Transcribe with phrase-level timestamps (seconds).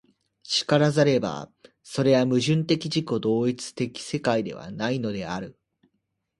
[0.65, 1.51] 然らざれば、
[1.83, 5.59] それは矛盾的自己同一的世界ではないのである。